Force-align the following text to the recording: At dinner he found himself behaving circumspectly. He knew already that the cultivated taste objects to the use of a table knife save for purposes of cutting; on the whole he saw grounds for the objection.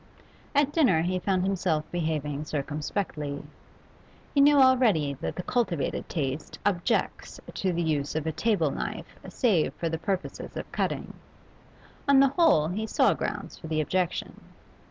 At 0.55 0.71
dinner 0.73 1.03
he 1.03 1.19
found 1.19 1.43
himself 1.43 1.83
behaving 1.91 2.45
circumspectly. 2.45 3.43
He 4.33 4.41
knew 4.41 4.57
already 4.57 5.13
that 5.21 5.35
the 5.35 5.43
cultivated 5.43 6.09
taste 6.09 6.57
objects 6.65 7.39
to 7.53 7.71
the 7.71 7.83
use 7.83 8.15
of 8.15 8.25
a 8.25 8.31
table 8.31 8.71
knife 8.71 9.19
save 9.29 9.75
for 9.75 9.95
purposes 9.95 10.57
of 10.57 10.71
cutting; 10.71 11.13
on 12.07 12.19
the 12.19 12.29
whole 12.29 12.69
he 12.69 12.87
saw 12.87 13.13
grounds 13.13 13.59
for 13.59 13.67
the 13.67 13.79
objection. 13.79 14.39